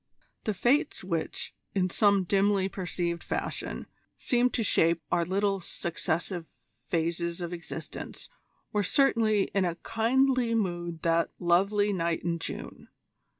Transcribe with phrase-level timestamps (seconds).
[0.45, 3.85] The Fates which, in some dimly perceived fashion,
[4.17, 6.47] seem to shape our little successive
[6.87, 8.27] phases of existence,
[8.73, 12.87] were certainly in a kindly mood that "lovely night in June."